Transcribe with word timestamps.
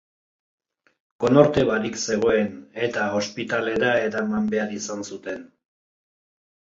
Konorte 1.23 1.65
barik 1.69 1.99
zegoen, 2.05 2.49
eta 2.87 3.03
ospitalera 3.19 3.91
eraman 4.07 4.49
behar 4.55 4.73
izan 4.79 5.05
zuten. 5.11 5.45